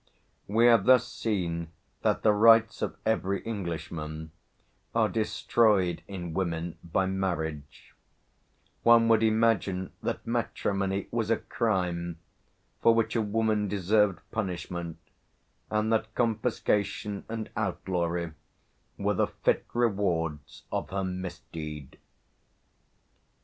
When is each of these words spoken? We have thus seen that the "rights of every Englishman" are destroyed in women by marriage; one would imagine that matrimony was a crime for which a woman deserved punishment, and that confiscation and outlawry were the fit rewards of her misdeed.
We 0.47 0.65
have 0.65 0.85
thus 0.85 1.07
seen 1.07 1.67
that 2.01 2.23
the 2.23 2.33
"rights 2.33 2.81
of 2.81 2.97
every 3.05 3.43
Englishman" 3.43 4.31
are 4.95 5.07
destroyed 5.07 6.01
in 6.07 6.33
women 6.33 6.79
by 6.83 7.05
marriage; 7.05 7.93
one 8.81 9.07
would 9.09 9.21
imagine 9.21 9.91
that 10.01 10.25
matrimony 10.25 11.07
was 11.11 11.29
a 11.29 11.37
crime 11.37 12.17
for 12.81 12.95
which 12.95 13.15
a 13.15 13.21
woman 13.21 13.67
deserved 13.67 14.21
punishment, 14.31 14.97
and 15.69 15.93
that 15.93 16.15
confiscation 16.15 17.23
and 17.29 17.51
outlawry 17.55 18.31
were 18.97 19.13
the 19.13 19.27
fit 19.27 19.67
rewards 19.71 20.63
of 20.71 20.89
her 20.89 21.03
misdeed. 21.03 21.99